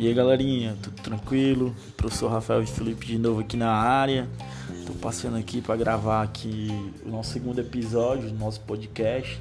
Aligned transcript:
E 0.00 0.08
aí 0.08 0.14
galerinha, 0.14 0.78
tudo 0.82 0.96
tranquilo? 1.02 1.74
Professor 1.94 2.30
Rafael 2.30 2.62
e 2.62 2.66
Felipe 2.66 3.06
de 3.06 3.18
novo 3.18 3.40
aqui 3.40 3.54
na 3.54 3.70
área. 3.70 4.26
Tô 4.86 4.94
passando 4.94 5.36
aqui 5.36 5.60
para 5.60 5.76
gravar 5.76 6.22
aqui 6.22 6.68
o 7.04 7.10
nosso 7.10 7.34
segundo 7.34 7.60
episódio 7.60 8.30
do 8.30 8.38
nosso 8.38 8.60
podcast. 8.62 9.38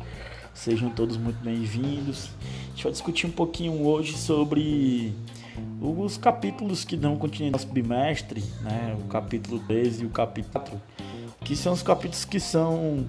Sejam 0.54 0.89
todos 0.89 1.16
muito 1.16 1.42
bem-vindos. 1.42 2.30
A 2.41 2.70
gente 2.71 2.84
vai 2.84 2.91
discutir 2.91 3.25
um 3.25 3.32
pouquinho 3.32 3.86
hoje 3.86 4.18
sobre 4.18 5.16
os 5.80 6.18
capítulos 6.18 6.84
que 6.84 6.98
dão 6.98 7.16
continuidade 7.16 7.66
ao 7.66 7.71
bimestre, 7.71 8.43
né? 8.61 8.98
O 9.00 9.07
capítulo 9.07 9.59
13 9.61 10.04
e 10.04 10.05
o 10.05 10.09
capítulo 10.09 10.52
4, 10.52 10.82
que 11.46 11.55
são 11.55 11.71
os 11.71 11.82
capítulos 11.82 12.25
que 12.25 12.39
são 12.39 13.05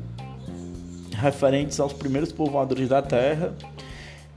referentes 1.21 1.79
aos 1.79 1.93
primeiros 1.93 2.33
povoadores 2.33 2.89
da 2.89 3.03
Terra 3.03 3.55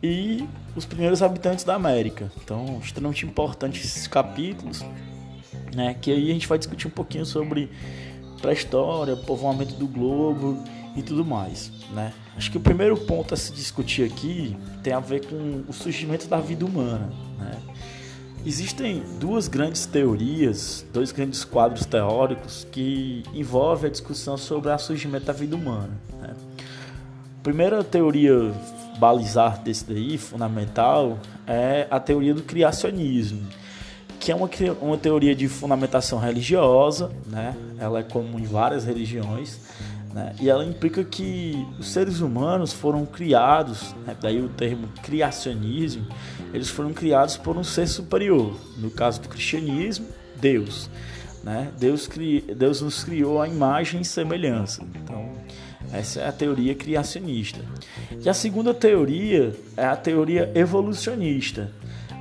e 0.02 0.48
os 0.76 0.86
primeiros 0.86 1.22
habitantes 1.22 1.64
da 1.64 1.76
América. 1.76 2.32
Então, 2.44 2.80
extremamente 2.84 3.26
importantes 3.26 3.86
esses 3.86 4.08
capítulos, 4.08 4.84
né? 5.74 5.96
Que 6.02 6.12
aí 6.12 6.30
a 6.30 6.34
gente 6.34 6.48
vai 6.48 6.58
discutir 6.58 6.88
um 6.88 6.92
pouquinho 6.92 7.26
sobre 7.26 7.70
pré-história, 8.42 9.16
povoamento 9.16 9.76
do 9.76 9.88
globo 9.88 10.62
e 10.96 11.02
tudo 11.02 11.24
mais, 11.24 11.72
né? 11.94 12.14
Acho 12.36 12.52
que 12.52 12.58
o 12.58 12.62
primeiro 12.62 12.98
ponto 12.98 13.34
a 13.34 13.38
se 13.38 13.54
discutir 13.54 14.04
aqui 14.04 14.58
tem 14.82 14.92
a 14.92 15.00
ver 15.00 15.26
com 15.26 15.64
o 15.68 15.74
surgimento 15.74 16.28
da 16.28 16.40
vida 16.40 16.66
humana, 16.66 17.10
né? 17.40 17.58
Existem 18.46 19.02
duas 19.22 19.48
grandes 19.48 19.86
teorias, 19.86 20.86
dois 20.92 21.14
grandes 21.14 21.46
quadros 21.46 21.86
teóricos 21.86 22.68
que 22.70 23.24
envolvem 23.34 23.88
a 23.88 23.92
discussão 23.92 24.38
sobre 24.38 24.70
o 24.70 24.78
surgimento 24.78 25.26
da 25.26 25.32
vida 25.32 25.56
humana. 25.56 25.98
Né? 26.20 26.36
Primeira 27.44 27.84
teoria 27.84 28.54
balizar 28.98 29.62
desse 29.62 29.86
daí, 29.86 30.18
fundamental, 30.18 31.20
é 31.46 31.86
a 31.92 32.00
teoria 32.00 32.34
do 32.34 32.42
criacionismo, 32.42 33.46
que 34.18 34.32
é 34.32 34.36
uma, 34.36 34.50
uma 34.82 34.98
teoria 34.98 35.36
de 35.36 35.50
fundamentação 35.50 36.18
religiosa, 36.18 37.12
né? 37.28 37.54
ela 37.78 38.00
é 38.00 38.04
comum 38.04 38.40
em 38.40 38.46
várias 38.46 38.86
religiões, 38.86 39.60
né? 40.14 40.34
e 40.40 40.50
ela 40.50 40.64
implica 40.64 41.04
que 41.04 41.68
os 41.78 41.92
seres 41.92 42.22
humanos 42.22 42.72
foram 42.72 43.06
criados, 43.06 43.94
né? 44.08 44.16
daí 44.22 44.42
o 44.42 44.48
termo 44.48 44.88
criacionismo, 45.02 46.08
eles 46.54 46.70
foram 46.70 46.94
criados 46.94 47.36
por 47.36 47.58
um 47.58 47.64
ser 47.64 47.88
superior, 47.88 48.56
no 48.78 48.90
caso 48.90 49.20
do 49.20 49.28
cristianismo, 49.28 50.08
Deus. 50.38 50.90
Né? 51.44 51.70
Deus, 51.78 52.08
cri... 52.08 52.40
Deus 52.56 52.80
nos 52.80 53.04
criou 53.04 53.42
a 53.42 53.50
imagem 53.50 54.00
e 54.00 54.06
semelhança. 54.06 54.82
Então, 54.96 55.23
essa 55.94 56.22
é 56.22 56.28
a 56.28 56.32
teoria 56.32 56.74
criacionista. 56.74 57.60
E 58.20 58.28
a 58.28 58.34
segunda 58.34 58.74
teoria 58.74 59.56
é 59.78 59.86
a 59.86 59.96
teoria 59.96 60.52
evolucionista. 60.56 61.72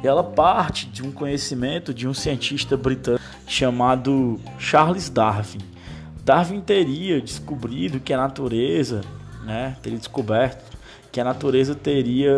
E 0.05 0.07
ela 0.07 0.23
parte 0.23 0.87
de 0.87 1.03
um 1.03 1.11
conhecimento 1.11 1.95
de 1.95 2.07
um 2.07 2.13
cientista 2.13 2.77
britânico 2.77 3.25
chamado 3.47 4.39
Charles 4.59 5.09
Darwin. 5.09 5.61
Darwin 6.25 6.61
teria 6.61 7.21
descobrido 7.21 7.99
que 7.99 8.13
a 8.13 8.17
natureza, 8.17 9.01
né, 9.45 9.77
teria 9.83 9.99
descoberto 9.99 10.73
que 11.11 11.21
a 11.21 11.25
natureza 11.25 11.75
teria 11.75 12.33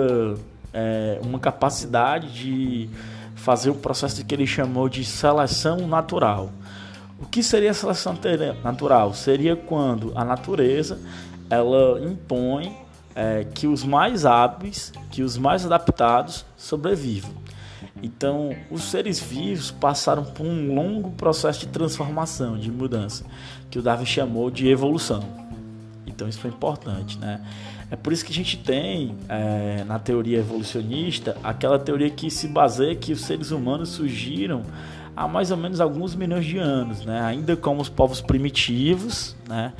é, 0.72 1.20
uma 1.22 1.38
capacidade 1.38 2.32
de 2.32 2.88
fazer 3.34 3.70
o 3.70 3.74
processo 3.74 4.24
que 4.24 4.34
ele 4.34 4.46
chamou 4.46 4.88
de 4.88 5.04
seleção 5.04 5.86
natural. 5.86 6.50
O 7.20 7.26
que 7.26 7.42
seria 7.42 7.70
a 7.70 7.74
seleção 7.74 8.18
natural? 8.62 9.14
Seria 9.14 9.54
quando 9.56 10.12
a 10.16 10.24
natureza 10.24 10.98
ela 11.48 12.00
impõe 12.00 12.76
é, 13.14 13.44
que 13.54 13.66
os 13.66 13.84
mais 13.84 14.26
hábeis, 14.26 14.92
que 15.10 15.22
os 15.22 15.36
mais 15.36 15.64
adaptados 15.64 16.44
sobrevivam. 16.56 17.32
Então, 18.02 18.54
os 18.70 18.82
seres 18.84 19.20
vivos 19.20 19.70
passaram 19.70 20.24
por 20.24 20.44
um 20.44 20.74
longo 20.74 21.12
processo 21.12 21.60
de 21.60 21.68
transformação, 21.68 22.58
de 22.58 22.70
mudança, 22.70 23.24
que 23.70 23.78
o 23.78 23.82
Darwin 23.82 24.04
chamou 24.04 24.50
de 24.50 24.68
evolução. 24.68 25.22
Então, 26.06 26.28
isso 26.28 26.38
foi 26.38 26.50
importante, 26.50 27.18
né? 27.18 27.40
É 27.90 27.96
por 27.96 28.12
isso 28.12 28.24
que 28.24 28.32
a 28.32 28.34
gente 28.34 28.56
tem 28.56 29.14
é, 29.28 29.84
na 29.84 29.98
teoria 29.98 30.38
evolucionista 30.38 31.36
aquela 31.44 31.78
teoria 31.78 32.10
que 32.10 32.30
se 32.30 32.48
baseia 32.48 32.94
que 32.96 33.12
os 33.12 33.20
seres 33.20 33.50
humanos 33.50 33.90
surgiram 33.90 34.62
há 35.16 35.28
mais 35.28 35.50
ou 35.50 35.56
menos 35.56 35.80
alguns 35.80 36.14
milhões 36.14 36.44
de 36.44 36.58
anos, 36.58 37.04
né? 37.04 37.20
Ainda 37.20 37.56
como 37.56 37.80
os 37.80 37.88
povos 37.88 38.20
primitivos, 38.20 39.36
né? 39.48 39.72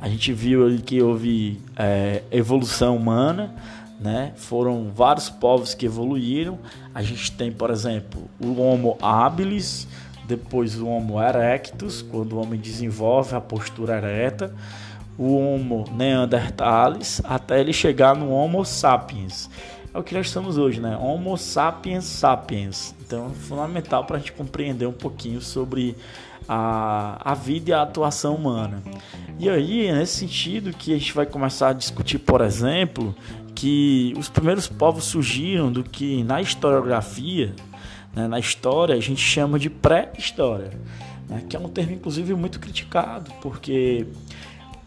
A 0.00 0.08
gente 0.08 0.32
viu 0.32 0.80
que 0.84 1.00
houve 1.00 1.60
é, 1.76 2.22
evolução 2.30 2.96
humana, 2.96 3.54
né? 4.00 4.32
Foram 4.36 4.90
vários 4.94 5.30
povos 5.30 5.74
que 5.74 5.86
evoluíram. 5.86 6.58
A 6.94 7.02
gente 7.02 7.32
tem, 7.32 7.52
por 7.52 7.70
exemplo, 7.70 8.28
o 8.40 8.60
Homo 8.60 8.98
habilis, 9.00 9.86
depois 10.26 10.78
o 10.78 10.86
Homo 10.86 11.20
erectus, 11.22 12.02
quando 12.02 12.34
o 12.34 12.40
homem 12.40 12.58
desenvolve 12.58 13.34
a 13.34 13.40
postura 13.40 13.96
ereta, 13.96 14.54
o 15.16 15.36
Homo 15.36 15.84
neanderthalis, 15.92 17.20
até 17.24 17.60
ele 17.60 17.72
chegar 17.72 18.16
no 18.16 18.30
Homo 18.30 18.64
sapiens 18.64 19.48
é 19.94 19.98
o 19.98 20.02
que 20.02 20.14
nós 20.14 20.26
estamos 20.26 20.56
hoje, 20.56 20.80
né? 20.80 20.96
Homo 20.96 21.36
sapiens 21.36 22.04
sapiens. 22.04 22.94
Então 23.04 23.26
é 23.26 23.34
fundamental 23.34 24.04
para 24.04 24.16
a 24.16 24.18
gente 24.18 24.32
compreender 24.32 24.86
um 24.86 24.92
pouquinho 24.92 25.40
sobre 25.40 25.94
a, 26.48 27.32
a 27.32 27.34
vida 27.34 27.70
e 27.70 27.72
a 27.72 27.82
atuação 27.82 28.34
humana. 28.34 28.82
E 29.38 29.48
aí, 29.48 29.86
é 29.86 29.94
nesse 29.94 30.16
sentido 30.18 30.72
que 30.72 30.92
a 30.94 30.98
gente 30.98 31.12
vai 31.12 31.26
começar 31.26 31.68
a 31.68 31.72
discutir, 31.72 32.18
por 32.18 32.40
exemplo, 32.40 33.14
que 33.54 34.14
os 34.16 34.28
primeiros 34.28 34.66
povos 34.66 35.04
surgiram 35.04 35.70
do 35.70 35.84
que 35.84 36.22
na 36.24 36.40
historiografia, 36.40 37.54
né, 38.14 38.26
na 38.26 38.38
história, 38.38 38.94
a 38.94 39.00
gente 39.00 39.20
chama 39.20 39.58
de 39.58 39.70
pré-história, 39.70 40.70
né, 41.28 41.42
que 41.48 41.56
é 41.56 41.60
um 41.60 41.68
termo 41.68 41.92
inclusive 41.92 42.34
muito 42.34 42.58
criticado, 42.60 43.30
porque 43.40 44.06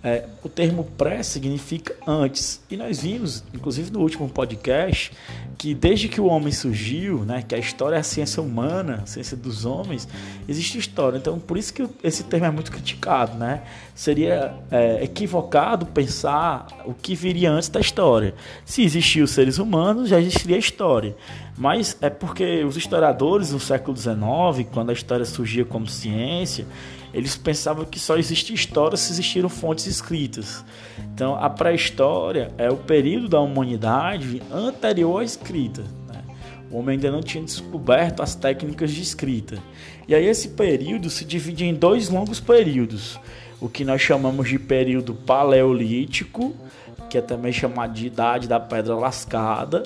é, 0.05 0.23
o 0.43 0.47
termo 0.47 0.83
pré 0.83 1.23
significa 1.23 1.95
antes. 2.05 2.61
E 2.69 2.77
nós 2.77 3.01
vimos, 3.01 3.43
inclusive 3.51 3.91
no 3.91 4.01
último 4.01 4.29
podcast, 4.29 5.11
que 5.57 5.73
desde 5.73 6.07
que 6.07 6.21
o 6.21 6.25
homem 6.25 6.51
surgiu, 6.51 7.25
né, 7.25 7.41
que 7.41 7.55
a 7.55 7.57
história 7.57 7.95
é 7.95 7.99
a 7.99 8.03
ciência 8.03 8.44
humana, 8.44 9.01
a 9.01 9.07
ciência 9.07 9.35
dos 9.35 9.65
homens, 9.65 10.07
existe 10.47 10.77
história. 10.77 11.17
Então, 11.17 11.39
por 11.39 11.57
isso 11.57 11.73
que 11.73 11.88
esse 12.03 12.23
termo 12.23 12.45
é 12.45 12.51
muito 12.51 12.71
criticado, 12.71 13.35
né? 13.35 13.63
Seria 13.95 14.53
é, 14.69 15.03
equivocado 15.03 15.88
pensar 15.88 16.67
o 16.85 16.94
que 16.94 17.15
viria 17.15 17.49
antes 17.49 17.69
da 17.69 17.79
história. 17.79 18.35
Se 18.63 18.83
existiam 18.83 19.23
os 19.23 19.31
seres 19.31 19.57
humanos, 19.57 20.09
já 20.09 20.19
existiria 20.19 20.57
a 20.57 20.59
história. 20.59 21.15
Mas 21.57 21.97
é 21.99 22.11
porque 22.11 22.63
os 22.63 22.77
historiadores 22.77 23.51
no 23.51 23.59
século 23.59 23.97
XIX, 23.97 24.69
quando 24.71 24.91
a 24.91 24.94
história 24.94 25.25
surgia 25.25 25.65
como 25.65 25.88
ciência, 25.88 26.67
eles 27.15 27.37
pensavam 27.37 27.85
que 27.85 27.97
só 27.97 28.17
existia 28.17 28.53
história 28.53 28.97
se 28.97 29.09
existiram 29.09 29.47
fontes 29.47 29.87
escritas. 29.87 30.65
Então, 31.13 31.33
a 31.35 31.49
pré-história 31.49 32.51
é 32.57 32.69
o 32.69 32.75
período 32.75 33.29
da 33.29 33.39
humanidade 33.39 34.41
anterior 34.51 35.21
à 35.21 35.23
escrita. 35.23 35.81
Né? 36.09 36.21
O 36.69 36.77
homem 36.77 36.95
ainda 36.95 37.09
não 37.09 37.23
tinha 37.23 37.41
descoberto 37.41 38.21
as 38.21 38.35
técnicas 38.35 38.91
de 38.91 39.01
escrita. 39.01 39.57
E 40.09 40.13
aí, 40.13 40.25
esse 40.25 40.49
período 40.49 41.09
se 41.09 41.23
divide 41.23 41.63
em 41.63 41.73
dois 41.73 42.09
longos 42.09 42.41
períodos: 42.41 43.17
o 43.61 43.69
que 43.69 43.85
nós 43.85 44.01
chamamos 44.01 44.49
de 44.49 44.59
período 44.59 45.13
paleolítico, 45.13 46.53
que 47.09 47.17
é 47.17 47.21
também 47.21 47.53
chamado 47.53 47.93
de 47.93 48.07
idade 48.07 48.45
da 48.45 48.59
pedra 48.59 48.93
lascada, 48.93 49.83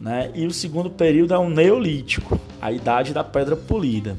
né? 0.00 0.32
e 0.34 0.44
o 0.44 0.50
segundo 0.50 0.90
período 0.90 1.32
é 1.32 1.38
o 1.38 1.48
neolítico, 1.48 2.40
a 2.60 2.72
idade 2.72 3.14
da 3.14 3.22
pedra 3.22 3.54
polida. 3.54 4.16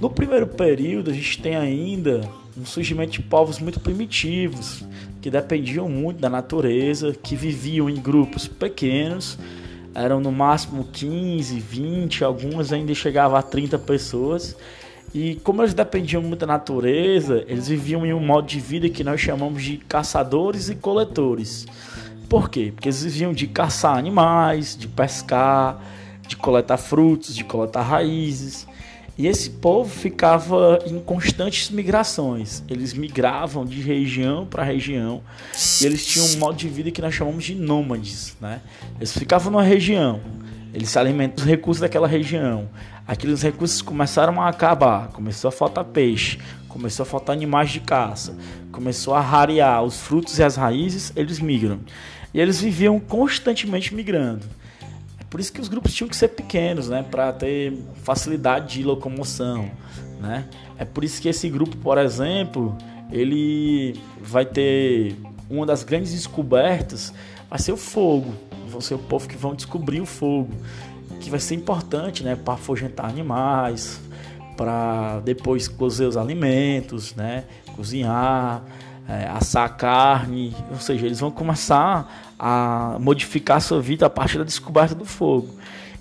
No 0.00 0.10
primeiro 0.10 0.46
período, 0.46 1.10
a 1.10 1.14
gente 1.14 1.40
tem 1.40 1.54
ainda 1.54 2.28
um 2.56 2.66
surgimento 2.66 3.12
de 3.12 3.22
povos 3.22 3.58
muito 3.58 3.78
primitivos, 3.78 4.84
que 5.22 5.30
dependiam 5.30 5.88
muito 5.88 6.20
da 6.20 6.28
natureza, 6.28 7.12
que 7.12 7.36
viviam 7.36 7.88
em 7.88 7.94
grupos 7.94 8.48
pequenos, 8.48 9.38
eram 9.94 10.20
no 10.20 10.32
máximo 10.32 10.84
15, 10.92 11.60
20, 11.60 12.24
algumas 12.24 12.72
ainda 12.72 12.92
chegavam 12.94 13.36
a 13.36 13.42
30 13.42 13.78
pessoas. 13.78 14.56
E 15.14 15.36
como 15.36 15.62
eles 15.62 15.72
dependiam 15.72 16.20
muito 16.20 16.40
da 16.40 16.46
natureza, 16.46 17.44
eles 17.46 17.68
viviam 17.68 18.04
em 18.04 18.12
um 18.12 18.18
modo 18.18 18.48
de 18.48 18.58
vida 18.58 18.88
que 18.88 19.04
nós 19.04 19.20
chamamos 19.20 19.62
de 19.62 19.76
caçadores 19.76 20.68
e 20.68 20.74
coletores. 20.74 21.66
Por 22.28 22.50
quê? 22.50 22.72
Porque 22.74 22.88
eles 22.88 23.04
viviam 23.04 23.32
de 23.32 23.46
caçar 23.46 23.96
animais, 23.96 24.76
de 24.76 24.88
pescar, 24.88 25.80
de 26.26 26.36
coletar 26.36 26.78
frutos, 26.78 27.36
de 27.36 27.44
coletar 27.44 27.82
raízes. 27.82 28.66
E 29.16 29.28
esse 29.28 29.48
povo 29.48 29.88
ficava 29.88 30.80
em 30.86 30.98
constantes 30.98 31.70
migrações. 31.70 32.64
Eles 32.68 32.92
migravam 32.92 33.64
de 33.64 33.80
região 33.80 34.44
para 34.44 34.64
região 34.64 35.22
e 35.80 35.86
eles 35.86 36.04
tinham 36.04 36.26
um 36.26 36.36
modo 36.38 36.56
de 36.56 36.68
vida 36.68 36.90
que 36.90 37.00
nós 37.00 37.14
chamamos 37.14 37.44
de 37.44 37.54
nômades, 37.54 38.36
né? 38.40 38.60
Eles 38.96 39.12
ficavam 39.12 39.52
numa 39.52 39.62
região, 39.62 40.20
eles 40.72 40.90
se 40.90 40.98
alimentam 40.98 41.36
dos 41.36 41.44
recursos 41.44 41.80
daquelela 41.80 42.08
região. 42.08 42.68
Aqueles 43.06 43.40
recursos 43.40 43.80
começaram 43.80 44.40
a 44.42 44.48
acabar, 44.48 45.08
começou 45.08 45.48
a 45.48 45.52
faltar 45.52 45.84
peixe, 45.84 46.38
começou 46.68 47.04
a 47.04 47.06
faltar 47.06 47.36
animais 47.36 47.70
de 47.70 47.78
caça, 47.78 48.36
começou 48.72 49.14
a 49.14 49.20
rarear 49.20 49.84
os 49.84 50.00
frutos 50.00 50.40
e 50.40 50.42
as 50.42 50.56
raízes, 50.56 51.12
eles 51.14 51.38
migram. 51.38 51.78
E 52.32 52.40
eles 52.40 52.60
viviam 52.60 52.98
constantemente 52.98 53.94
migrando. 53.94 54.44
Por 55.34 55.40
isso 55.40 55.52
que 55.52 55.60
os 55.60 55.66
grupos 55.66 55.92
tinham 55.92 56.08
que 56.08 56.16
ser 56.16 56.28
pequenos, 56.28 56.88
né, 56.88 57.02
para 57.02 57.32
ter 57.32 57.76
facilidade 58.04 58.74
de 58.74 58.84
locomoção, 58.84 59.68
né? 60.20 60.48
É 60.78 60.84
por 60.84 61.02
isso 61.02 61.20
que 61.20 61.28
esse 61.28 61.50
grupo, 61.50 61.76
por 61.78 61.98
exemplo, 61.98 62.78
ele 63.10 64.00
vai 64.20 64.46
ter 64.46 65.16
uma 65.50 65.66
das 65.66 65.82
grandes 65.82 66.12
descobertas 66.12 67.12
vai 67.50 67.58
ser 67.58 67.72
o 67.72 67.76
fogo. 67.76 68.32
Vão 68.68 68.80
ser 68.80 68.94
o 68.94 68.98
povo 68.98 69.28
que 69.28 69.36
vão 69.36 69.56
descobrir 69.56 70.00
o 70.00 70.06
fogo, 70.06 70.50
que 71.18 71.28
vai 71.28 71.40
ser 71.40 71.56
importante, 71.56 72.22
né, 72.22 72.36
para 72.36 72.54
afugentar 72.54 73.06
animais, 73.06 74.00
para 74.56 75.18
depois 75.24 75.66
cozer 75.66 76.06
os 76.06 76.16
alimentos, 76.16 77.12
né, 77.16 77.42
cozinhar, 77.74 78.62
é, 79.08 79.26
assar 79.26 79.76
carne, 79.76 80.54
ou 80.70 80.78
seja, 80.78 81.04
eles 81.04 81.18
vão 81.18 81.32
começar 81.32 82.23
a 82.38 82.96
modificar 83.00 83.60
sua 83.60 83.80
vida 83.80 84.06
a 84.06 84.10
partir 84.10 84.38
da 84.38 84.44
descoberta 84.44 84.94
do 84.94 85.04
fogo. 85.04 85.54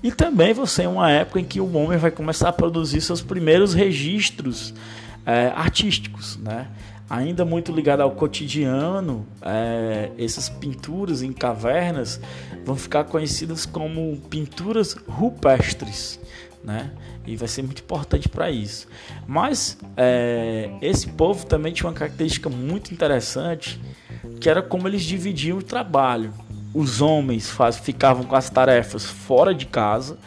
E 0.04 0.12
também 0.12 0.54
você 0.54 0.84
é 0.84 0.88
uma 0.88 1.10
época 1.10 1.40
em 1.40 1.46
que 1.46 1.62
o 1.62 1.74
homem 1.76 1.98
vai 1.98 2.12
começar 2.12 2.50
a 2.50 2.54
produzir 2.54 3.00
seus 3.00 3.22
primeiros 3.22 3.74
registros 3.74 4.74
é, 5.26 5.54
artísticos, 5.56 6.38
né? 6.38 6.68
Ainda 7.10 7.46
muito 7.46 7.72
ligado 7.72 8.02
ao 8.02 8.12
cotidiano, 8.12 9.26
é, 9.42 10.12
essas 10.18 10.50
pinturas 10.50 11.22
em 11.22 11.32
cavernas 11.32 12.20
vão 12.66 12.76
ficar 12.76 13.04
conhecidas 13.06 13.66
como 13.66 14.18
pinturas 14.30 14.94
rupestres, 15.08 16.20
né? 16.64 16.92
E 17.26 17.38
vai 17.38 17.48
ser 17.48 17.62
muito 17.62 17.82
importante 17.82 18.28
para 18.28 18.52
isso. 18.52 18.88
Mas 19.26 19.78
é, 19.96 20.70
esse 20.82 21.08
povo 21.08 21.46
também 21.46 21.72
tinha 21.72 21.88
uma 21.88 21.96
característica 21.96 22.50
muito 22.50 22.94
interessante, 22.94 23.80
que 24.40 24.50
era 24.50 24.62
como 24.62 24.88
eles 24.88 25.04
dividiam 25.04 25.58
o 25.58 25.64
trabalho. 25.64 26.34
Os 26.74 27.02
homens 27.02 27.50
faz, 27.50 27.78
ficavam 27.78 28.24
com 28.24 28.36
as 28.36 28.50
tarefas 28.50 29.06
fora 29.06 29.54
de 29.54 29.66
casa, 29.66 30.18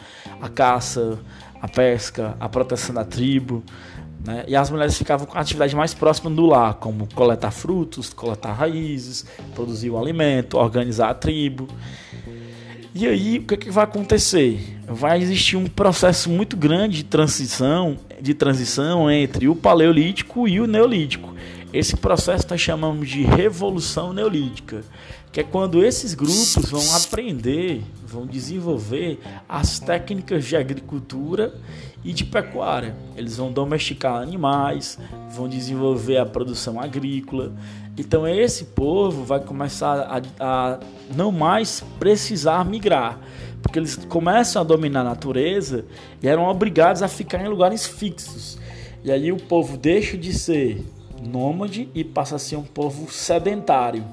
a 0.41 0.47
caça, 0.47 1.19
a 1.61 1.67
pesca, 1.67 2.37
a 2.39 2.47
proteção 2.47 2.95
da 2.95 3.03
tribo, 3.03 3.63
né? 4.27 4.43
E 4.47 4.55
as 4.55 4.69
mulheres 4.69 4.97
ficavam 4.97 5.25
com 5.25 5.37
a 5.37 5.41
atividade 5.41 5.75
mais 5.75 5.93
próxima 5.93 6.29
do 6.29 6.45
lar, 6.45 6.75
como 6.75 7.07
coletar 7.13 7.51
frutos, 7.51 8.13
coletar 8.13 8.53
raízes, 8.53 9.25
produzir 9.55 9.89
o 9.89 9.97
alimento, 9.97 10.57
organizar 10.57 11.09
a 11.09 11.13
tribo. 11.13 11.67
E 12.93 13.07
aí, 13.07 13.37
o 13.37 13.43
que, 13.43 13.53
é 13.53 13.57
que 13.57 13.69
vai 13.69 13.83
acontecer? 13.83 14.59
Vai 14.87 15.21
existir 15.21 15.55
um 15.55 15.67
processo 15.67 16.29
muito 16.29 16.57
grande 16.57 16.97
de 16.97 17.03
transição, 17.03 17.95
de 18.19 18.33
transição 18.33 19.09
entre 19.09 19.47
o 19.47 19.55
paleolítico 19.55 20.47
e 20.47 20.59
o 20.59 20.67
neolítico. 20.67 21.33
Esse 21.73 21.97
processo 21.97 22.47
nós 22.49 22.61
chamamos 22.61 23.09
de 23.09 23.23
revolução 23.23 24.13
neolítica, 24.13 24.83
que 25.33 25.41
é 25.41 25.43
quando 25.43 25.83
esses 25.83 26.13
grupos 26.13 26.69
vão 26.71 26.95
aprender, 26.95 27.83
vão 28.05 28.25
desenvolver 28.25 29.19
as 29.49 29.77
técnicas 29.77 30.45
de 30.45 30.55
agricultura 30.55 31.53
e 32.05 32.13
de 32.13 32.23
pecuária. 32.23 32.95
Eles 33.17 33.35
vão 33.35 33.51
domesticar 33.51 34.21
animais, 34.21 34.97
vão 35.29 35.49
desenvolver 35.49 36.17
a 36.17 36.25
produção 36.25 36.79
agrícola, 36.79 37.53
então 37.97 38.25
esse 38.25 38.63
povo 38.65 39.25
vai 39.25 39.41
começar 39.41 39.99
a, 39.99 40.21
a 40.39 40.79
não 41.13 41.33
mais 41.33 41.83
precisar 41.99 42.63
migrar, 42.63 43.19
porque 43.61 43.77
eles 43.77 43.97
começam 44.07 44.61
a 44.61 44.65
dominar 44.65 45.01
a 45.01 45.03
natureza 45.03 45.83
e 46.23 46.29
eram 46.29 46.47
obrigados 46.47 47.03
a 47.03 47.09
ficar 47.09 47.43
em 47.43 47.49
lugares 47.49 47.85
fixos. 47.85 48.57
E 49.03 49.11
aí 49.11 49.31
o 49.31 49.37
povo 49.37 49.77
deixa 49.77 50.17
de 50.17 50.33
ser 50.33 50.85
nômade 51.21 51.89
e 51.93 52.03
passa 52.03 52.35
a 52.35 52.39
ser 52.39 52.55
um 52.55 52.63
povo 52.63 53.11
sedentário. 53.11 54.03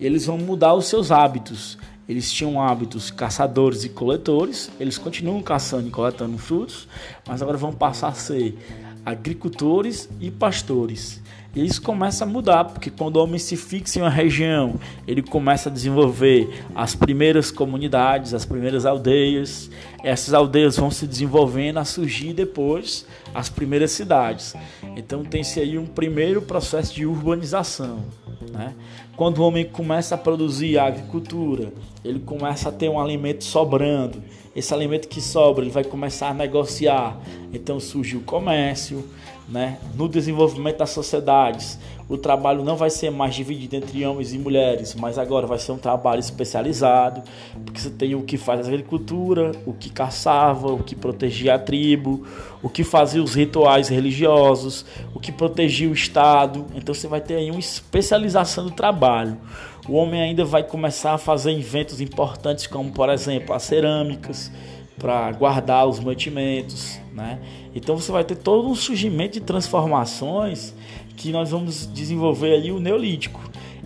Eles 0.00 0.26
vão 0.26 0.38
mudar 0.38 0.74
os 0.74 0.86
seus 0.86 1.10
hábitos. 1.10 1.78
Eles 2.08 2.30
tinham 2.30 2.62
hábitos 2.62 3.10
caçadores 3.10 3.82
e 3.82 3.88
coletores, 3.88 4.70
eles 4.78 4.96
continuam 4.96 5.42
caçando 5.42 5.88
e 5.88 5.90
coletando 5.90 6.38
frutos, 6.38 6.86
mas 7.26 7.42
agora 7.42 7.58
vão 7.58 7.72
passar 7.72 8.08
a 8.08 8.12
ser 8.12 8.56
agricultores 9.06 10.08
e 10.20 10.32
pastores. 10.32 11.22
E 11.54 11.64
isso 11.64 11.80
começa 11.80 12.24
a 12.24 12.26
mudar, 12.26 12.64
porque 12.64 12.90
quando 12.90 13.16
o 13.16 13.22
homem 13.22 13.38
se 13.38 13.56
fixa 13.56 13.98
em 13.98 14.02
uma 14.02 14.10
região, 14.10 14.74
ele 15.06 15.22
começa 15.22 15.70
a 15.70 15.72
desenvolver 15.72 16.64
as 16.74 16.94
primeiras 16.94 17.50
comunidades, 17.50 18.34
as 18.34 18.44
primeiras 18.44 18.84
aldeias. 18.84 19.70
Essas 20.04 20.34
aldeias 20.34 20.76
vão 20.76 20.90
se 20.90 21.06
desenvolvendo 21.06 21.78
a 21.78 21.84
surgir 21.84 22.34
depois 22.34 23.06
as 23.32 23.48
primeiras 23.48 23.92
cidades. 23.92 24.54
Então 24.96 25.24
tem-se 25.24 25.58
aí 25.58 25.78
um 25.78 25.86
primeiro 25.86 26.42
processo 26.42 26.92
de 26.94 27.06
urbanização. 27.06 28.04
Né? 28.52 28.74
Quando 29.16 29.38
o 29.38 29.46
homem 29.46 29.64
começa 29.64 30.14
a 30.14 30.18
produzir 30.18 30.78
a 30.78 30.88
agricultura, 30.88 31.72
ele 32.04 32.20
começa 32.20 32.68
a 32.68 32.72
ter 32.72 32.90
um 32.90 33.00
alimento 33.00 33.44
sobrando. 33.44 34.22
Esse 34.56 34.72
alimento 34.72 35.06
que 35.06 35.20
sobra, 35.20 35.62
ele 35.62 35.70
vai 35.70 35.84
começar 35.84 36.30
a 36.30 36.34
negociar. 36.34 37.20
Então 37.52 37.78
surge 37.78 38.16
o 38.16 38.22
comércio, 38.22 39.04
né? 39.46 39.78
No 39.94 40.08
desenvolvimento 40.08 40.78
das 40.78 40.90
sociedades, 40.90 41.78
o 42.08 42.16
trabalho 42.16 42.64
não 42.64 42.76
vai 42.76 42.88
ser 42.88 43.10
mais 43.10 43.34
dividido 43.34 43.76
entre 43.76 44.04
homens 44.06 44.32
e 44.32 44.38
mulheres, 44.38 44.94
mas 44.94 45.18
agora 45.18 45.46
vai 45.46 45.58
ser 45.58 45.72
um 45.72 45.78
trabalho 45.78 46.20
especializado, 46.20 47.22
porque 47.64 47.80
você 47.80 47.90
tem 47.90 48.14
o 48.14 48.22
que 48.22 48.36
faz 48.36 48.64
a 48.64 48.68
agricultura, 48.68 49.52
o 49.66 49.72
que 49.72 49.90
caçava, 49.90 50.72
o 50.72 50.82
que 50.82 50.94
protegia 50.94 51.56
a 51.56 51.58
tribo, 51.58 52.26
o 52.62 52.68
que 52.68 52.82
fazia 52.82 53.22
os 53.22 53.34
rituais 53.34 53.88
religiosos, 53.88 54.86
o 55.14 55.20
que 55.20 55.30
protegia 55.32 55.88
o 55.88 55.92
Estado. 55.92 56.64
Então 56.74 56.94
você 56.94 57.06
vai 57.06 57.20
ter 57.20 57.34
aí 57.34 57.50
uma 57.50 57.60
especialização 57.60 58.64
do 58.64 58.70
trabalho. 58.70 59.36
O 59.88 59.94
homem 59.94 60.20
ainda 60.20 60.44
vai 60.44 60.64
começar 60.64 61.14
a 61.14 61.18
fazer 61.18 61.52
inventos 61.52 62.00
importantes, 62.00 62.66
como 62.66 62.90
por 62.90 63.08
exemplo 63.08 63.54
as 63.54 63.62
cerâmicas, 63.62 64.50
para 64.98 65.30
guardar 65.32 65.86
os 65.86 66.00
mantimentos, 66.00 66.98
né? 67.12 67.38
Então 67.74 67.96
você 67.96 68.10
vai 68.10 68.24
ter 68.24 68.36
todo 68.36 68.68
um 68.68 68.74
surgimento 68.74 69.34
de 69.34 69.40
transformações 69.40 70.74
que 71.16 71.30
nós 71.30 71.50
vamos 71.50 71.86
desenvolver 71.86 72.54
ali 72.54 72.72
o 72.72 72.80
neolítico. 72.80 73.40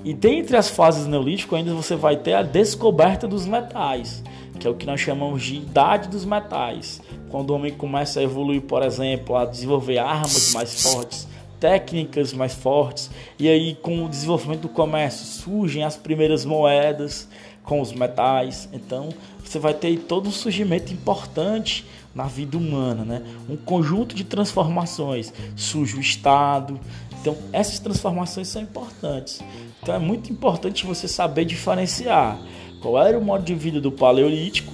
E 0.05 0.15
dentre 0.15 0.57
as 0.57 0.71
fases 0.71 1.05
do 1.05 1.11
neolítico 1.11 1.55
ainda 1.55 1.75
você 1.75 1.95
vai 1.95 2.17
ter 2.17 2.33
a 2.33 2.43
descoberta 2.43 3.29
dos 3.29 3.45
metais, 3.45 4.23
que 4.59 4.67
é 4.67 4.71
o 4.71 4.75
que 4.75 4.87
nós 4.87 5.01
chamamos 5.01 5.43
de 5.43 5.57
idade 5.57 6.09
dos 6.09 6.25
metais. 6.25 7.03
Quando 7.29 7.51
o 7.51 7.55
homem 7.55 7.73
começa 7.73 8.21
a 8.21 8.23
evoluir, 8.23 8.63
por 8.63 8.83
exemplo, 8.83 9.37
a 9.37 9.45
desenvolver 9.45 9.99
armas 9.99 10.55
mais 10.55 10.83
fortes, 10.83 11.29
técnicas 11.61 12.33
mais 12.33 12.55
fortes, 12.55 13.11
e 13.39 13.49
aí 13.49 13.75
com 13.75 14.05
o 14.05 14.09
desenvolvimento 14.09 14.63
do 14.63 14.69
comércio 14.69 15.27
surgem 15.27 15.85
as 15.85 15.97
primeiras 15.97 16.45
moedas 16.45 17.29
com 17.63 17.81
os 17.81 17.93
metais. 17.93 18.69
Então, 18.73 19.11
você 19.45 19.59
vai 19.59 19.75
ter 19.75 19.97
todo 19.99 20.29
um 20.29 20.33
surgimento 20.33 20.93
importante 20.93 21.87
na 22.15 22.25
vida 22.25 22.57
humana, 22.57 23.05
né? 23.05 23.23
Um 23.49 23.57
conjunto 23.57 24.15
de 24.15 24.25
transformações. 24.25 25.33
Surge 25.55 25.97
o 25.97 26.01
Estado. 26.01 26.81
Então, 27.21 27.37
essas 27.53 27.79
transformações 27.79 28.49
são 28.49 28.63
importantes. 28.63 29.41
Então, 29.83 29.95
é 29.95 29.99
muito 29.99 30.33
importante 30.33 30.87
você 30.87 31.07
saber 31.07 31.45
diferenciar 31.45 32.41
qual 32.81 33.01
era 33.01 33.19
o 33.19 33.25
modo 33.25 33.45
de 33.45 33.55
vida 33.55 33.81
do 33.81 33.93
Paleolítico, 33.93 34.73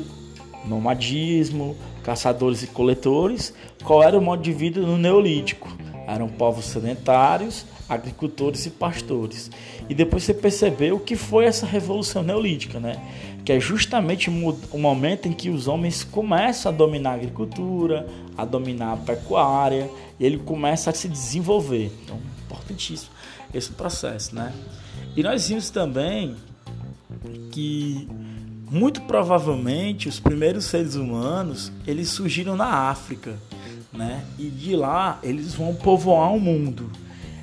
nomadismo, 0.64 1.76
caçadores 2.02 2.62
e 2.62 2.68
coletores, 2.68 3.52
qual 3.84 4.02
era 4.02 4.16
o 4.16 4.22
modo 4.22 4.42
de 4.42 4.52
vida 4.52 4.80
no 4.80 4.96
Neolítico. 4.96 5.68
Eram 6.06 6.28
povos 6.28 6.66
sedentários, 6.66 7.66
agricultores 7.88 8.64
e 8.64 8.70
pastores. 8.70 9.50
E 9.88 9.94
depois 9.94 10.22
você 10.22 10.32
percebeu 10.32 10.96
o 10.96 11.00
que 11.00 11.16
foi 11.16 11.46
essa 11.46 11.66
revolução 11.66 12.22
neolítica, 12.22 12.78
né? 12.78 13.02
que 13.46 13.52
é 13.52 13.60
justamente 13.60 14.28
o 14.28 14.78
momento 14.78 15.28
em 15.28 15.32
que 15.32 15.50
os 15.50 15.68
homens 15.68 16.02
começam 16.02 16.72
a 16.72 16.74
dominar 16.74 17.10
a 17.10 17.14
agricultura, 17.14 18.04
a 18.36 18.44
dominar 18.44 18.94
a 18.94 18.96
pecuária, 18.96 19.88
e 20.18 20.26
ele 20.26 20.38
começa 20.38 20.90
a 20.90 20.92
se 20.92 21.06
desenvolver. 21.06 21.92
Então, 22.02 22.18
importantíssimo 22.44 23.12
esse 23.54 23.70
processo, 23.70 24.34
né? 24.34 24.52
E 25.16 25.22
nós 25.22 25.48
vimos 25.48 25.70
também 25.70 26.34
que 27.52 28.08
muito 28.68 29.00
provavelmente 29.02 30.08
os 30.08 30.18
primeiros 30.18 30.64
seres 30.64 30.96
humanos 30.96 31.70
eles 31.86 32.08
surgiram 32.08 32.56
na 32.56 32.66
África, 32.66 33.38
né? 33.96 34.24
E 34.38 34.48
de 34.50 34.76
lá 34.76 35.18
eles 35.22 35.54
vão 35.54 35.74
povoar 35.74 36.32
o 36.32 36.40
mundo. 36.40 36.90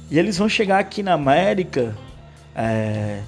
E 0.10 0.20
eles 0.20 0.38
vão 0.38 0.48
chegar 0.48 0.80
aqui 0.80 1.02
na 1.02 1.14
América 1.14 1.96
é, 2.56 3.22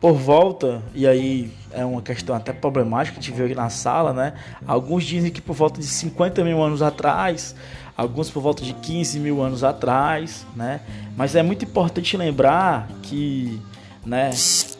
por 0.00 0.14
volta, 0.14 0.82
e 0.94 1.06
aí 1.06 1.52
é 1.72 1.84
uma 1.84 2.00
questão 2.00 2.34
até 2.34 2.52
problemática 2.52 3.20
que 3.20 3.32
viu 3.32 3.46
aqui 3.46 3.54
na 3.54 3.68
sala, 3.68 4.12
né? 4.12 4.32
Alguns 4.66 5.04
dizem 5.04 5.30
que 5.30 5.40
por 5.40 5.54
volta 5.54 5.80
de 5.80 5.86
50 5.86 6.44
mil 6.44 6.62
anos 6.62 6.82
atrás, 6.82 7.54
alguns 7.96 8.30
por 8.30 8.40
volta 8.40 8.62
de 8.62 8.72
15 8.72 9.18
mil 9.18 9.42
anos 9.42 9.64
atrás, 9.64 10.46
né? 10.54 10.80
Mas 11.16 11.34
é 11.34 11.42
muito 11.42 11.64
importante 11.64 12.16
lembrar 12.16 12.88
que, 13.02 13.60
né, 14.06 14.30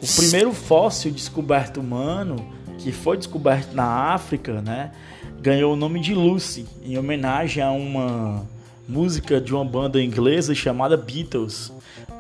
o 0.01 0.17
primeiro 0.17 0.53
fóssil 0.53 1.11
descoberto 1.11 1.81
humano, 1.81 2.58
que 2.79 2.93
foi 2.93 3.17
descoberto 3.17 3.75
na 3.75 3.85
África, 3.85 4.63
né, 4.63 4.93
ganhou 5.41 5.75
o 5.75 5.77
nome 5.77 6.01
de 6.01 6.15
Lucy, 6.15 6.67
em 6.83 6.97
homenagem 6.97 7.63
a 7.63 7.71
uma 7.71 8.47
música 8.89 9.41
de 9.41 9.55
uma 9.55 9.65
banda 9.65 10.03
inglesa 10.03 10.55
chamada 10.55 10.97
Beatles, 10.97 11.73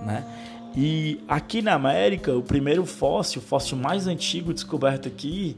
né? 0.04 0.24
E 0.76 1.18
aqui 1.26 1.62
na 1.62 1.74
América, 1.74 2.36
o 2.36 2.42
primeiro 2.42 2.84
fóssil, 2.84 3.40
o 3.40 3.44
fóssil 3.44 3.76
mais 3.76 4.06
antigo 4.06 4.52
descoberto 4.52 5.08
aqui, 5.08 5.56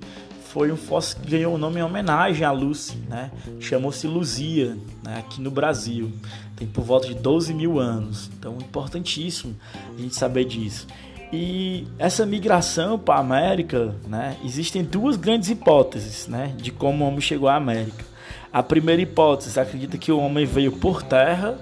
foi 0.53 0.73
um 0.73 0.77
fóssil 0.77 1.19
que 1.21 1.31
ganhou 1.31 1.55
o 1.55 1.59
nome 1.59 1.79
em 1.79 1.83
homenagem 1.83 2.45
a 2.45 2.51
Lucy, 2.51 2.97
né? 3.09 3.31
Chamou-se 3.61 4.07
Luzia, 4.07 4.77
né? 5.03 5.19
aqui 5.19 5.41
no 5.41 5.51
Brasil. 5.51 6.11
Tem 6.57 6.67
por 6.67 6.85
volta 6.85 7.07
de 7.07 7.15
12 7.15 7.55
mil 7.55 7.79
anos. 7.79 8.31
Então, 8.39 8.57
importantíssimo 8.57 9.55
a 9.97 10.01
gente 10.01 10.15
saber 10.15 10.45
disso. 10.45 10.87
E 11.33 11.87
essa 11.99 12.27
migração 12.27 12.99
para 12.99 13.17
a 13.17 13.21
América, 13.21 13.95
né? 14.07 14.37
Existem 14.45 14.83
duas 14.83 15.17
grandes 15.17 15.49
hipóteses, 15.49 16.27
né? 16.27 16.55
De 16.57 16.71
como 16.71 17.05
o 17.05 17.09
homem 17.09 17.21
chegou 17.21 17.49
à 17.49 17.55
América. 17.55 18.05
A 18.53 18.63
primeira 18.63 19.01
hipótese 19.01 19.59
acredita 19.61 19.97
que 19.97 20.11
o 20.11 20.19
homem 20.19 20.45
veio 20.45 20.73
por 20.73 21.03
terra, 21.03 21.57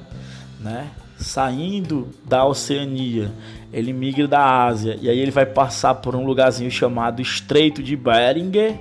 né? 0.58 0.90
saindo 1.18 2.08
da 2.24 2.44
Oceania, 2.44 3.32
ele 3.72 3.92
migra 3.92 4.26
da 4.28 4.64
Ásia 4.64 4.96
e 5.00 5.10
aí 5.10 5.18
ele 5.18 5.30
vai 5.30 5.44
passar 5.44 5.94
por 5.96 6.14
um 6.14 6.24
lugarzinho 6.24 6.70
chamado 6.70 7.20
Estreito 7.20 7.82
de 7.82 7.96
Beringer, 7.96 8.78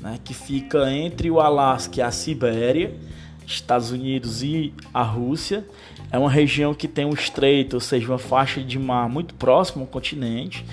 né, 0.00 0.18
que 0.24 0.32
fica 0.32 0.90
entre 0.90 1.30
o 1.30 1.38
Alasca 1.38 2.00
e 2.00 2.02
a 2.02 2.10
Sibéria, 2.10 2.94
Estados 3.54 3.90
Unidos 3.90 4.42
e 4.42 4.72
a 4.92 5.02
Rússia. 5.02 5.64
É 6.12 6.18
uma 6.18 6.30
região 6.30 6.74
que 6.74 6.88
tem 6.88 7.04
um 7.04 7.12
estreito, 7.12 7.76
ou 7.76 7.80
seja, 7.80 8.08
uma 8.08 8.18
faixa 8.18 8.62
de 8.62 8.78
mar 8.78 9.08
muito 9.08 9.34
próxima 9.34 9.82
ao 9.82 9.86
continente. 9.86 10.64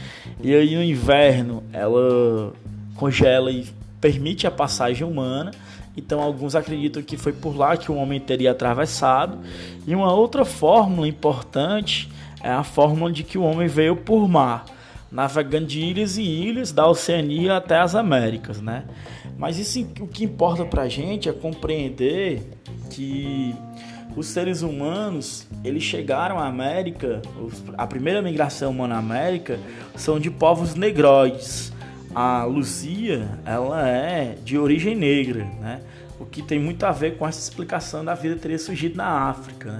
E 0.42 0.54
aí 0.54 0.76
no 0.76 0.84
inverno 0.84 1.64
ela 1.72 2.54
congela 2.96 3.52
e 3.52 3.68
permite 4.02 4.48
a 4.48 4.52
passagem 4.52 5.06
humana. 5.06 5.52
Então 5.96 6.22
alguns 6.22 6.56
acreditam 6.56 7.02
que 7.02 7.18
foi 7.18 7.34
por 7.34 7.56
lá 7.56 7.76
que 7.76 7.92
o 7.92 7.96
homem 7.96 8.20
teria 8.20 8.52
atravessado. 8.52 9.40
E 9.86 9.96
uma 9.96 10.14
outra 10.14 10.46
fórmula 10.46 11.08
importante 11.08 12.10
é 12.44 12.52
a 12.52 12.64
fórmula 12.64 13.12
de 13.12 13.24
que 13.24 13.38
o 13.38 13.44
homem 13.44 13.68
veio 13.68 13.96
por 13.96 14.28
mar, 14.28 14.66
navegando 15.12 15.66
de 15.66 15.80
ilhas 15.80 16.18
e 16.18 16.22
ilhas 16.22 16.72
da 16.72 16.88
Oceania 16.88 17.58
até 17.58 17.78
as 17.80 17.96
Américas, 17.96 18.62
né? 18.62 18.86
Mas 19.38 19.58
isso 19.58 19.80
o 20.00 20.08
que 20.08 20.24
importa 20.24 20.66
para 20.66 20.84
a 20.84 20.90
gente 20.90 21.30
é 21.30 21.34
compreender 21.34 22.57
que 22.90 23.56
os 24.16 24.28
seres 24.28 24.62
humanos 24.62 25.48
eles 25.64 25.84
chegaram 25.84 26.40
à 26.40 26.48
América, 26.48 27.22
a 27.78 27.86
primeira 27.86 28.22
migração 28.22 28.72
humana 28.72 28.96
à 28.96 29.00
América 29.00 29.60
são 29.96 30.20
de 30.20 30.32
povos 30.32 30.76
negroides 30.76 31.72
a 32.20 32.46
Luzia 32.46 33.30
ela 33.46 33.88
é 33.88 34.36
de 34.44 34.58
origem 34.58 34.96
negra, 34.96 35.46
né? 35.60 35.82
O 36.20 36.26
que 36.26 36.42
tem 36.42 36.60
muito 36.60 36.84
a 36.84 36.92
ver 36.92 37.16
com 37.16 37.28
essa 37.28 37.40
explicação 37.40 38.04
da 38.04 38.16
vida 38.16 38.36
teria 38.36 38.58
surgido 38.58 38.98
na 38.98 39.30
África, 39.30 39.72
né? 39.72 39.80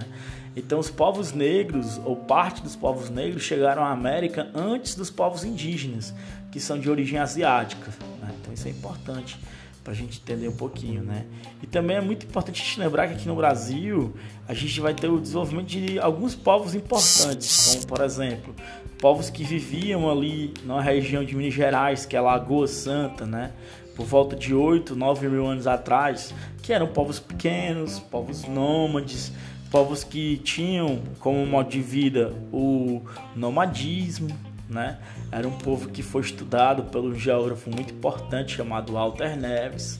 Então 0.56 0.78
os 0.78 0.92
povos 0.92 1.34
negros 1.34 2.00
ou 2.06 2.16
parte 2.16 2.62
dos 2.62 2.76
povos 2.76 3.10
negros 3.10 3.42
chegaram 3.42 3.84
à 3.84 3.90
América 3.90 4.50
antes 4.54 4.94
dos 4.94 5.10
povos 5.10 5.44
indígenas, 5.44 6.14
que 6.52 6.60
são 6.60 6.80
de 6.80 6.88
origem 6.90 7.18
asiática. 7.18 7.92
Né? 8.22 8.32
Então 8.40 8.54
isso 8.54 8.68
é 8.68 8.72
importante 8.72 9.40
para 9.88 9.94
a 9.94 9.96
gente 9.96 10.20
entender 10.22 10.50
um 10.50 10.56
pouquinho, 10.56 11.02
né? 11.02 11.26
E 11.64 11.66
também 11.66 11.96
é 11.96 12.02
muito 12.02 12.26
importante 12.26 12.62
a 12.62 12.66
gente 12.66 12.78
lembrar 12.78 13.08
que 13.08 13.14
aqui 13.14 13.26
no 13.26 13.38
Brasil 13.38 14.14
a 14.46 14.54
gente 14.54 14.82
vai 14.82 14.94
ter 14.94 15.08
o 15.08 15.18
desenvolvimento 15.18 15.68
de 15.68 15.98
alguns 15.98 16.36
povos 16.36 16.76
importantes, 16.76 17.74
como 17.74 17.88
por 17.88 18.02
exemplo 18.04 18.54
povos 19.00 19.30
que 19.30 19.46
viviam 19.46 20.12
ali 20.12 20.54
na 20.66 20.82
região 20.82 21.24
de 21.24 21.34
Minas 21.34 21.54
Gerais, 21.54 22.06
que 22.06 22.18
é 22.18 22.20
Lagoa 22.20 22.68
Santa, 22.68 23.26
né? 23.26 23.54
Por 23.96 24.06
volta 24.06 24.36
de 24.36 24.54
8, 24.54 24.94
9 24.94 25.30
mil 25.30 25.48
anos 25.48 25.68
atrás, 25.68 26.34
que 26.62 26.74
eram 26.74 26.88
povos 26.88 27.18
pequenos, 27.18 27.98
povos 27.98 28.44
nômades, 28.44 29.32
povos 29.72 30.04
que 30.04 30.36
tinham 30.40 31.02
como 31.22 31.46
modo 31.46 31.70
de 31.70 31.82
vida 31.82 32.34
o 32.52 33.04
nomadismo, 33.34 34.28
né? 34.70 34.98
Era 35.32 35.48
um 35.48 35.58
povo 35.58 35.90
que 35.90 36.04
foi 36.04 36.22
estudado 36.22 36.84
pelo 36.84 37.16
geógrafo 37.16 37.70
muito 37.70 37.94
importante 37.94 38.56
chamado 38.56 38.94
Walter 38.94 39.38
Neves, 39.38 40.00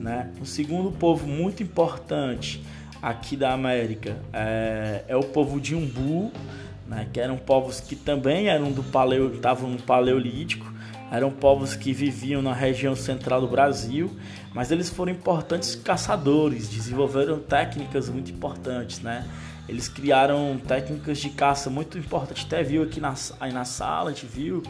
né? 0.00 0.32
O 0.40 0.46
segundo 0.46 0.90
povo 0.90 1.26
muito 1.26 1.62
importante 1.62 2.62
aqui 3.02 3.36
da 3.36 3.52
América 3.52 4.16
é, 4.32 5.04
é 5.06 5.16
o 5.16 5.22
povo 5.22 5.60
de 5.60 5.74
Umbu, 5.74 6.32
né, 6.86 7.08
que 7.12 7.20
eram 7.20 7.36
povos 7.36 7.80
que 7.80 7.96
também 7.96 8.48
eram 8.48 8.70
do 8.70 8.82
paleo, 8.82 9.34
estavam 9.34 9.70
no 9.70 9.82
paleolítico, 9.82 10.72
eram 11.10 11.30
povos 11.30 11.76
que 11.76 11.92
viviam 11.92 12.42
na 12.42 12.52
região 12.52 12.96
central 12.96 13.40
do 13.40 13.48
Brasil, 13.48 14.10
mas 14.54 14.70
eles 14.70 14.88
foram 14.88 15.12
importantes 15.12 15.74
caçadores, 15.74 16.68
desenvolveram 16.68 17.38
técnicas 17.38 18.08
muito 18.08 18.30
importantes, 18.30 19.00
né? 19.00 19.26
Eles 19.68 19.88
criaram 19.88 20.60
técnicas 20.66 21.18
de 21.18 21.30
caça 21.30 21.68
muito 21.68 21.98
importantes, 21.98 22.44
até 22.44 22.62
viu 22.62 22.82
aqui 22.82 23.00
na, 23.00 23.14
aí 23.40 23.52
na 23.52 23.64
sala, 23.64 24.10
a 24.10 24.12
gente 24.12 24.26
viu 24.26 24.62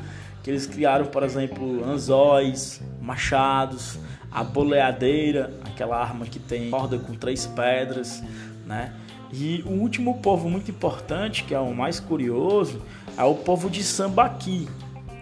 que 0.42 0.50
eles 0.50 0.66
criaram, 0.66 1.06
por 1.06 1.22
exemplo, 1.22 1.84
anzóis, 1.84 2.80
machados, 3.00 3.98
a 4.30 4.44
boleadeira, 4.44 5.52
aquela 5.64 6.00
arma 6.00 6.24
que 6.24 6.38
tem 6.38 6.70
corda 6.70 6.98
com 6.98 7.14
três 7.14 7.46
pedras, 7.46 8.22
né? 8.64 8.92
E 9.32 9.62
o 9.66 9.70
último 9.70 10.18
povo 10.18 10.48
muito 10.48 10.70
importante, 10.70 11.44
que 11.44 11.54
é 11.54 11.58
o 11.58 11.74
mais 11.74 11.98
curioso, 11.98 12.80
é 13.16 13.24
o 13.24 13.34
povo 13.34 13.68
de 13.68 13.82
Sambaqui. 13.82 14.68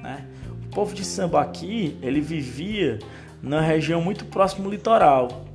Né? 0.02 0.26
O 0.66 0.74
povo 0.74 0.94
de 0.94 1.04
Sambaqui 1.04 1.96
ele 2.02 2.20
vivia 2.20 2.98
na 3.42 3.60
região 3.60 4.00
muito 4.00 4.24
próxima 4.26 4.66
ao 4.66 4.70
litoral. 4.70 5.46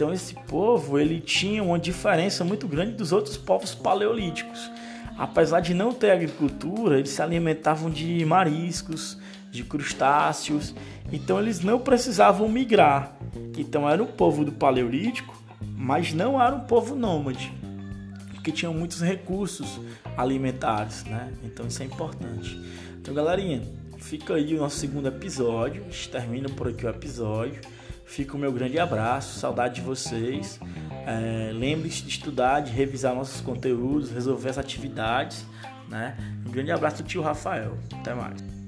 Então 0.00 0.14
esse 0.14 0.34
povo 0.34 0.98
ele 0.98 1.20
tinha 1.20 1.62
uma 1.62 1.78
diferença 1.78 2.42
muito 2.42 2.66
grande 2.66 2.92
dos 2.92 3.12
outros 3.12 3.36
povos 3.36 3.74
paleolíticos. 3.74 4.70
Apesar 5.18 5.60
de 5.60 5.74
não 5.74 5.92
ter 5.92 6.10
agricultura, 6.10 6.96
eles 6.96 7.10
se 7.10 7.20
alimentavam 7.20 7.90
de 7.90 8.24
mariscos, 8.24 9.18
de 9.50 9.62
crustáceos. 9.62 10.74
Então 11.12 11.38
eles 11.38 11.60
não 11.60 11.78
precisavam 11.78 12.48
migrar. 12.48 13.14
Então 13.58 13.86
era 13.86 14.02
um 14.02 14.06
povo 14.06 14.42
do 14.42 14.52
paleolítico, 14.52 15.38
mas 15.76 16.14
não 16.14 16.42
era 16.42 16.56
um 16.56 16.60
povo 16.60 16.94
nômade 16.94 17.52
porque 18.32 18.52
tinham 18.52 18.72
muitos 18.72 19.02
recursos 19.02 19.78
alimentares, 20.16 21.04
né? 21.04 21.30
Então 21.44 21.66
isso 21.66 21.82
é 21.82 21.84
importante. 21.84 22.58
Então, 22.98 23.12
galerinha, 23.12 23.60
fica 23.98 24.32
aí 24.32 24.54
o 24.54 24.60
nosso 24.60 24.78
segundo 24.78 25.08
episódio. 25.08 25.82
A 25.82 25.90
gente 25.90 26.08
termina 26.08 26.48
por 26.48 26.68
aqui 26.68 26.86
o 26.86 26.88
episódio. 26.88 27.60
Fica 28.10 28.36
o 28.36 28.38
meu 28.38 28.52
grande 28.52 28.76
abraço, 28.76 29.38
saudade 29.38 29.76
de 29.76 29.82
vocês. 29.82 30.58
É, 31.06 31.52
Lembre-se 31.52 32.02
de 32.02 32.08
estudar, 32.08 32.58
de 32.58 32.72
revisar 32.72 33.14
nossos 33.14 33.40
conteúdos, 33.40 34.10
resolver 34.10 34.50
as 34.50 34.58
atividades. 34.58 35.46
Né? 35.88 36.16
Um 36.44 36.50
grande 36.50 36.72
abraço 36.72 37.04
tio 37.04 37.22
Rafael. 37.22 37.78
Até 38.00 38.12
mais. 38.12 38.59